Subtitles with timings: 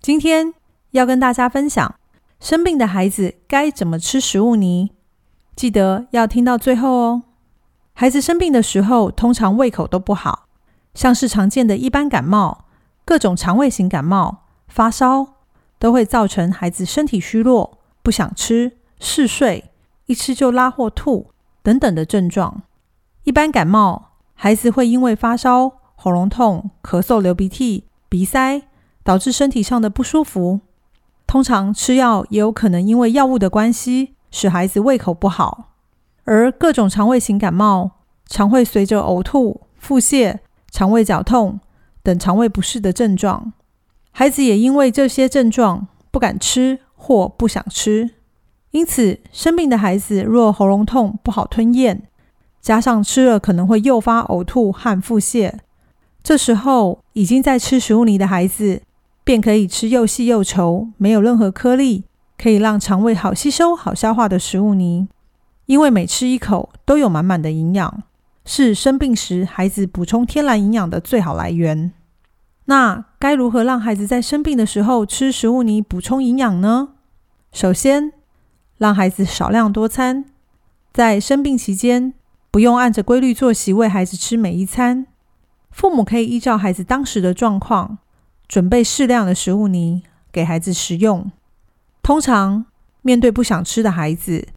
[0.00, 0.54] 今天
[0.92, 1.96] 要跟大家分享
[2.40, 4.92] 生病的孩子该怎么吃食物泥，
[5.56, 7.22] 记得要听到最后哦。
[7.92, 10.46] 孩子生病的时候，通常胃口都不好，
[10.94, 12.66] 像是常见的一般感冒、
[13.04, 15.34] 各种肠胃型感冒、发烧，
[15.80, 19.72] 都会造成孩子身体虚弱、不想吃、嗜睡、
[20.06, 21.32] 一吃就拉或吐
[21.64, 22.62] 等等的症状。
[23.24, 28.62] 一般感冒，孩子会因为发烧、喉咙痛、咳嗽、流鼻涕、鼻塞。
[29.08, 30.60] 导致身体上的不舒服，
[31.26, 35.70] 通常吃药也有可能因为药物的关系使孩子胃口不好。
[36.24, 37.92] 而各种肠胃型感冒
[38.26, 40.36] 常会随着呕吐、腹泻、
[40.70, 41.58] 肠胃绞痛
[42.02, 43.54] 等肠胃不适的症状，
[44.10, 48.10] 孩子也因为这些症状不敢吃或不想吃。
[48.72, 52.02] 因此，生病的孩子若喉咙痛不好吞咽，
[52.60, 55.54] 加上吃了可能会诱发呕吐和腹泻，
[56.22, 58.82] 这时候已经在吃食物泥的孩子。
[59.28, 62.04] 便可以吃又细又稠、没有任何颗粒、
[62.38, 65.06] 可以让肠胃好吸收、好消化的食物泥。
[65.66, 68.02] 因为每吃一口都有满满的营养，
[68.46, 71.92] 是生病时孩子补充天然营养的最好来源。
[72.64, 76.94] 那该如何让孩子在生病的时候吃食物泥补充营养呢？
[77.52, 78.14] 首先，
[78.78, 80.24] 让孩子少量多餐，
[80.94, 82.14] 在生病期间
[82.50, 85.06] 不用按着规律作息喂孩子吃每一餐，
[85.70, 87.98] 父母可以依照孩子当时的状况。
[88.48, 91.30] 准备适量的食物泥给孩子食用。
[92.02, 92.64] 通常
[93.02, 94.48] 面对不想吃的孩子，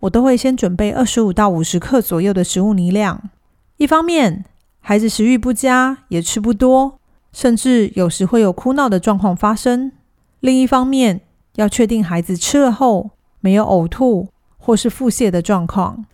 [0.00, 3.30] 我都会先准备二十五到五十克左右的食物泥量。
[3.78, 4.44] 一方面，
[4.80, 7.00] 孩子食欲不佳，也吃不多，
[7.32, 9.92] 甚至有时会有哭闹的状况发生；
[10.40, 11.22] 另一方面，
[11.54, 14.28] 要确定孩子吃了后没有呕吐
[14.58, 16.04] 或是腹泻的状况。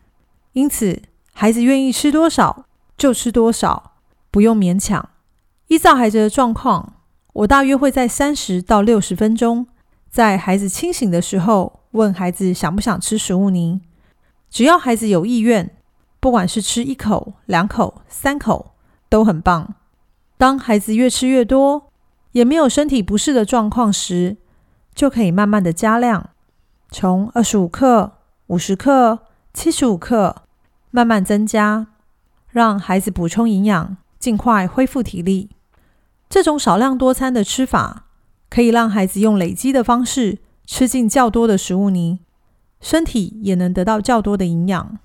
[0.53, 2.67] 因此，孩子愿意吃多少
[2.97, 3.95] 就吃多少，
[4.31, 5.09] 不用勉强，
[5.67, 6.95] 依照孩子的状况。
[7.37, 9.67] 我大约会在三十到六十分钟，
[10.09, 13.83] 在孩子清醒的时候，问孩子想不想吃食物泥。
[14.49, 15.77] 只要孩子有意愿，
[16.19, 18.73] 不管是吃一口、两口、三口，
[19.11, 19.75] 都很棒。
[20.39, 21.93] 当孩子越吃越多，
[22.33, 24.39] 也没有身体不适的状况时，
[24.95, 26.31] 就可以慢慢的加量，
[26.91, 28.13] 从二十五克、
[28.47, 29.19] 五十克、
[29.53, 30.45] 七十五克
[30.91, 31.89] 慢慢增加，
[32.49, 35.51] 让孩子补充营养，尽快恢复体力。
[36.29, 38.07] 这种少量多餐的吃法，
[38.51, 42.21] 可以让孩子用累积的方式吃进较多的食物泥，
[42.81, 44.99] 身体也能得到较多的营养。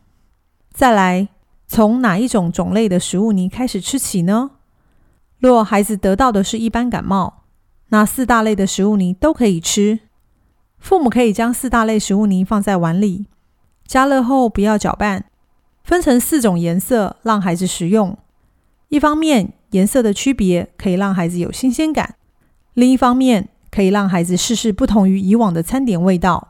[0.71, 1.29] 再来，
[1.67, 4.51] 从哪一种种类的食物泥开始吃起呢？
[5.37, 7.43] 若孩子得到的是一般感冒，
[7.89, 9.99] 那四大类的食物泥都可以吃。
[10.77, 13.27] 父母可以将四大类食物泥放在碗里，
[13.85, 15.25] 加热后不要搅拌，
[15.83, 18.17] 分成四种颜色让孩子食用。
[18.89, 22.15] 一方面，颜色的区别可以让孩子有新鲜感；
[22.73, 26.47] 另一方面，可以让孩子试试不同于以往的餐点味道。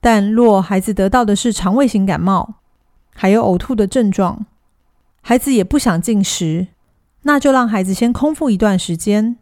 [0.00, 2.54] 但若孩子得到的是肠胃型感冒，
[3.14, 4.46] 还有呕吐的症状，
[5.20, 6.68] 孩子也不想进食，
[7.22, 9.36] 那就让孩子先空腹一段时间，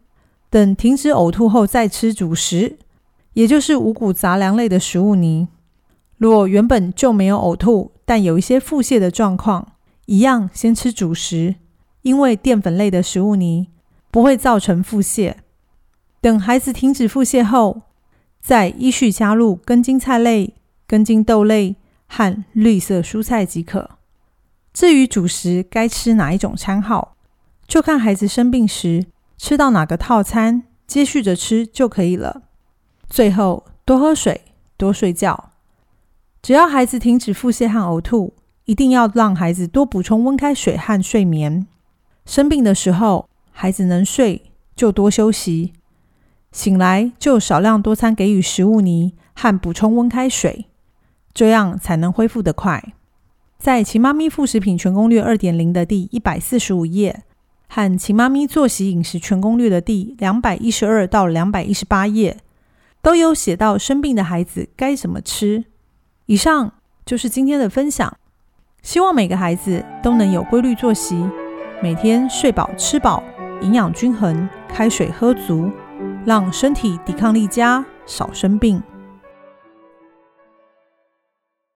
[0.49, 2.77] 等停止呕吐后再吃主食，
[3.33, 5.47] 也就是五谷杂粮类的食物泥。
[6.17, 9.73] 若原本就没有呕吐，但有一些腹泻的状况，
[10.07, 11.55] 一样先吃主食。
[12.01, 13.67] 因为淀粉类的食物泥
[14.11, 15.35] 不会造成腹泻，
[16.21, 17.81] 等孩子停止腹泻后，
[18.39, 20.55] 再依序加入根茎菜类、
[20.87, 21.75] 根茎豆类
[22.07, 23.91] 和绿色蔬菜即可。
[24.73, 27.17] 至于主食该吃哪一种餐号，
[27.67, 29.07] 就看孩子生病时
[29.37, 32.43] 吃到哪个套餐，接续着吃就可以了。
[33.09, 34.41] 最后，多喝水，
[34.77, 35.51] 多睡觉。
[36.41, 38.33] 只要孩子停止腹泻和呕吐，
[38.65, 41.67] 一定要让孩子多补充温开水和睡眠。
[42.29, 45.73] 生病的时候，孩子能睡就多休息，
[46.51, 50.67] 醒来就少量多餐给予食物泥和补充温开水，
[51.33, 52.93] 这样才能恢复得快。
[53.57, 57.23] 在《秦妈咪副食品全攻略二点零》的第一百四十五页
[57.67, 62.37] 和《秦妈咪作息饮食全攻略》的第两百一十二到两百一十八页，
[63.01, 65.65] 都有写到生病的孩子该怎么吃。
[66.27, 66.73] 以上
[67.03, 68.15] 就是今天的分享，
[68.83, 71.27] 希望每个孩子都能有规律作息。
[71.81, 73.23] 每天睡饱吃饱，
[73.61, 75.71] 营养均衡，开水喝足，
[76.25, 78.83] 让身体抵抗力佳，少生病。